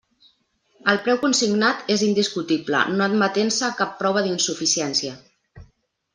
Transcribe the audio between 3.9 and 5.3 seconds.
prova d'insuficiència.